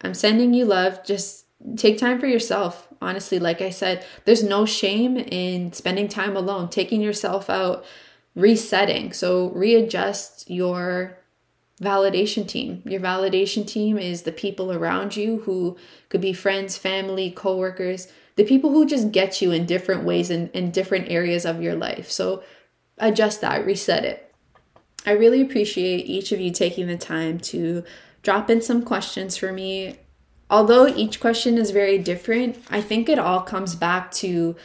I'm 0.01 0.13
sending 0.13 0.53
you 0.53 0.65
love. 0.65 1.03
Just 1.03 1.46
take 1.75 1.98
time 1.98 2.19
for 2.19 2.27
yourself. 2.27 2.88
Honestly, 3.01 3.39
like 3.39 3.62
I 3.62 3.69
said, 3.69 4.05
there's 4.25 4.43
no 4.43 4.65
shame 4.65 5.17
in 5.17 5.74
spending 5.74 6.07
time 6.07 6.36
alone, 6.36 6.69
taking 6.69 7.01
yourself 7.01 7.50
out, 7.50 7.86
resetting. 8.36 9.13
So, 9.13 9.50
readjust 9.50 10.50
your 10.50 11.17
validation 11.81 12.48
team. 12.48 12.81
Your 12.86 13.00
validation 13.00 13.65
team 13.67 13.98
is 13.98 14.24
the 14.24 14.31
people 14.31 14.72
around 14.72 15.15
you 15.15 15.39
who 15.39 15.77
could 16.10 16.22
be 16.22 16.34
friends, 16.34 16.77
family, 16.77 17.31
coworkers, 17.31 18.07
the 18.36 18.43
people 18.43 18.72
who 18.72 18.86
just 18.86 19.12
get 19.12 19.41
you 19.41 19.51
in 19.51 19.65
different 19.65 20.03
ways 20.03 20.29
in, 20.29 20.50
in 20.50 20.72
different 20.72 21.10
areas 21.10 21.46
of 21.46 21.62
your 21.62 21.75
life. 21.75 22.10
So 22.10 22.43
adjust 22.98 23.41
that, 23.41 23.65
reset 23.65 24.05
it. 24.05 24.34
I 25.05 25.12
really 25.12 25.41
appreciate 25.41 26.05
each 26.05 26.31
of 26.31 26.39
you 26.39 26.51
taking 26.51 26.88
the 26.88 26.98
time 26.98 27.39
to 27.39 27.84
drop 28.24 28.50
in 28.50 28.62
some 28.62 28.84
questions 28.84 29.38
for 29.38 29.51
me. 29.51 29.98
Although 30.50 30.88
each 30.88 31.19
question 31.19 31.57
is 31.57 31.72
very 31.72 31.98
different, 31.98 32.57
I 32.69 32.81
think 32.81 33.07
it 33.07 33.19
all 33.19 33.41
comes 33.41 33.75
back 33.75 34.12
to 34.13 34.55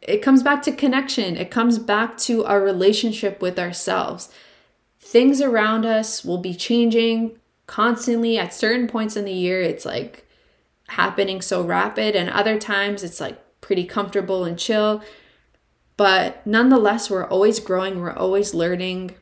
it 0.00 0.22
comes 0.22 0.44
back 0.44 0.62
to 0.62 0.72
connection. 0.72 1.36
It 1.36 1.50
comes 1.50 1.78
back 1.78 2.16
to 2.18 2.44
our 2.44 2.60
relationship 2.60 3.42
with 3.42 3.58
ourselves 3.58 4.30
things 5.08 5.40
around 5.40 5.86
us 5.86 6.22
will 6.22 6.36
be 6.36 6.54
changing 6.54 7.38
constantly 7.66 8.38
at 8.38 8.52
certain 8.52 8.86
points 8.86 9.16
in 9.16 9.24
the 9.24 9.32
year. 9.32 9.62
It's 9.62 9.86
like 9.86 10.26
happening 10.88 11.40
so 11.40 11.62
rapid 11.62 12.14
and 12.14 12.28
other 12.28 12.58
times 12.58 13.02
it's 13.02 13.18
like 13.18 13.38
pretty 13.62 13.84
comfortable 13.84 14.44
and 14.44 14.58
chill. 14.58 15.02
But 15.96 16.46
nonetheless 16.46 17.08
we're 17.08 17.26
always 17.26 17.58
growing 17.58 18.00
we're 18.00 18.12
always 18.12 18.52
learning. 18.52 19.14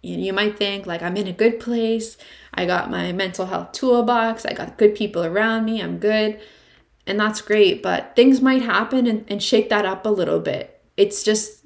You 0.00 0.32
might 0.32 0.56
think 0.56 0.86
like 0.86 1.02
i'm 1.02 1.18
in 1.18 1.26
a 1.26 1.32
good 1.32 1.60
place. 1.60 2.16
I 2.54 2.64
got 2.64 2.90
my 2.90 3.12
mental 3.12 3.44
health 3.44 3.72
toolbox. 3.72 4.46
I 4.46 4.54
got 4.54 4.78
good 4.78 4.94
people 4.94 5.22
around 5.22 5.66
me. 5.66 5.82
I'm 5.82 5.98
good. 5.98 6.40
And 7.06 7.20
that's 7.20 7.42
great. 7.42 7.82
But 7.82 8.16
things 8.16 8.40
might 8.40 8.62
happen 8.62 9.06
and, 9.06 9.26
and 9.28 9.42
shake 9.42 9.68
that 9.68 9.84
up 9.84 10.06
a 10.06 10.10
little 10.10 10.40
bit. 10.40 10.82
It's 10.96 11.22
just 11.22 11.59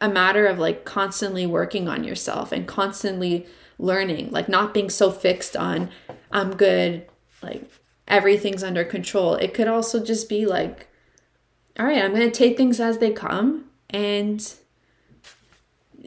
a 0.00 0.08
matter 0.08 0.46
of 0.46 0.58
like 0.58 0.84
constantly 0.84 1.46
working 1.46 1.88
on 1.88 2.04
yourself 2.04 2.52
and 2.52 2.66
constantly 2.66 3.46
learning, 3.78 4.30
like 4.30 4.48
not 4.48 4.74
being 4.74 4.90
so 4.90 5.10
fixed 5.10 5.56
on 5.56 5.90
I'm 6.32 6.56
good, 6.56 7.06
like 7.42 7.70
everything's 8.06 8.62
under 8.62 8.84
control. 8.84 9.34
It 9.34 9.54
could 9.54 9.68
also 9.68 10.02
just 10.02 10.28
be 10.28 10.46
like, 10.46 10.88
all 11.78 11.86
right, 11.86 12.02
I'm 12.02 12.14
going 12.14 12.30
to 12.30 12.36
take 12.36 12.56
things 12.56 12.80
as 12.80 12.98
they 12.98 13.10
come 13.10 13.66
and 13.88 14.54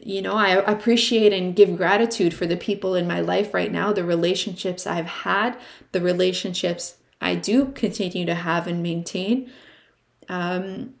you 0.06 0.20
know, 0.20 0.34
I 0.34 0.50
appreciate 0.50 1.32
and 1.32 1.56
give 1.56 1.78
gratitude 1.78 2.34
for 2.34 2.46
the 2.46 2.58
people 2.58 2.94
in 2.94 3.08
my 3.08 3.20
life 3.20 3.54
right 3.54 3.72
now, 3.72 3.90
the 3.92 4.04
relationships 4.04 4.86
I've 4.86 5.06
had, 5.06 5.56
the 5.92 6.00
relationships 6.00 6.96
I 7.22 7.36
do 7.36 7.66
continue 7.66 8.26
to 8.26 8.34
have 8.34 8.66
and 8.66 8.82
maintain. 8.82 9.50
Um, 10.28 10.94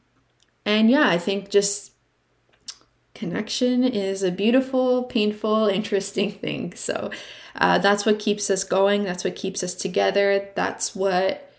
and 0.64 0.90
yeah, 0.90 1.06
I 1.06 1.18
think 1.18 1.50
just 1.50 1.92
connection 3.14 3.84
is 3.84 4.22
a 4.22 4.30
beautiful, 4.30 5.04
painful, 5.04 5.66
interesting 5.66 6.30
thing. 6.32 6.74
So 6.74 7.10
uh, 7.56 7.78
that's 7.78 8.04
what 8.04 8.18
keeps 8.18 8.50
us 8.50 8.64
going. 8.64 9.04
That's 9.04 9.24
what 9.24 9.36
keeps 9.36 9.62
us 9.62 9.74
together. 9.74 10.48
That's 10.54 10.94
what 10.94 11.50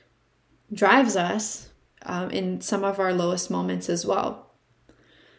drives 0.73 1.15
us 1.15 1.69
um, 2.05 2.29
in 2.31 2.61
some 2.61 2.83
of 2.83 2.99
our 2.99 3.13
lowest 3.13 3.49
moments 3.49 3.89
as 3.89 4.05
well. 4.05 4.51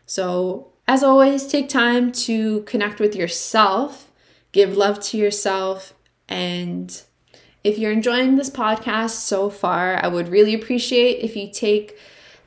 So, 0.06 0.73
as 0.88 1.02
always, 1.02 1.46
take 1.49 1.68
time 1.68 2.12
to 2.12 2.62
connect 2.62 3.00
with 3.00 3.16
yourself, 3.16 4.11
give 4.52 4.76
love 4.76 5.00
to 5.00 5.16
yourself, 5.16 5.94
and 6.28 7.02
if 7.64 7.78
you're 7.78 7.90
enjoying 7.90 8.37
this 8.37 8.49
podcast 8.49 9.11
so 9.11 9.50
far, 9.50 9.96
I 10.02 10.06
would 10.06 10.28
really 10.28 10.54
appreciate 10.54 11.25
if 11.25 11.35
you 11.35 11.50
take 11.50 11.99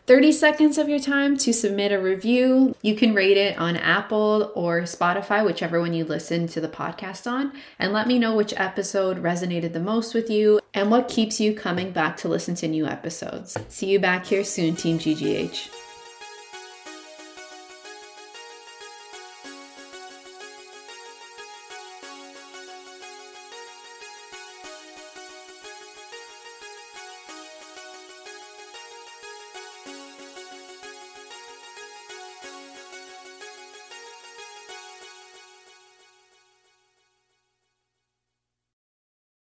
30 0.09 0.31
seconds 0.31 0.79
of 0.79 0.89
your 0.89 0.97
time 0.97 1.37
to 1.37 1.53
submit 1.53 1.91
a 1.91 1.99
review. 1.99 2.73
You 2.81 2.95
can 2.95 3.13
rate 3.13 3.37
it 3.37 3.55
on 3.59 3.77
Apple 3.77 4.51
or 4.55 4.81
Spotify, 4.81 5.45
whichever 5.45 5.79
one 5.79 5.93
you 5.93 6.03
listen 6.03 6.47
to 6.47 6.59
the 6.59 6.67
podcast 6.67 7.31
on, 7.31 7.53
and 7.77 7.93
let 7.93 8.07
me 8.07 8.17
know 8.17 8.35
which 8.35 8.51
episode 8.57 9.21
resonated 9.21 9.71
the 9.71 9.79
most 9.79 10.15
with 10.15 10.27
you 10.27 10.61
and 10.73 10.89
what 10.89 11.09
keeps 11.09 11.39
you 11.39 11.53
coming 11.53 11.91
back 11.91 12.17
to 12.17 12.27
listen 12.27 12.55
to 12.55 12.67
new 12.67 12.87
episodes. 12.87 13.55
See 13.67 13.85
you 13.85 13.99
back 13.99 14.25
here 14.25 14.43
soon, 14.43 14.75
Team 14.75 14.97
GGH. 14.97 15.88